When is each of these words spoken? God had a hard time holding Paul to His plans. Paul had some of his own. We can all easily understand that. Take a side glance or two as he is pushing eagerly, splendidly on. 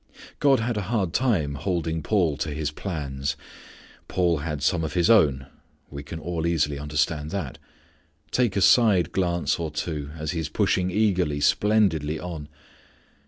God 0.39 0.59
had 0.61 0.77
a 0.77 0.81
hard 0.89 1.13
time 1.13 1.53
holding 1.53 2.01
Paul 2.01 2.35
to 2.37 2.49
His 2.51 2.71
plans. 2.71 3.37
Paul 4.07 4.39
had 4.39 4.63
some 4.63 4.83
of 4.83 4.93
his 4.93 5.11
own. 5.11 5.45
We 5.91 6.01
can 6.01 6.17
all 6.19 6.47
easily 6.47 6.79
understand 6.79 7.29
that. 7.29 7.59
Take 8.31 8.55
a 8.55 8.61
side 8.61 9.11
glance 9.11 9.59
or 9.59 9.69
two 9.69 10.09
as 10.17 10.31
he 10.31 10.39
is 10.39 10.49
pushing 10.49 10.89
eagerly, 10.89 11.39
splendidly 11.39 12.19
on. 12.19 12.49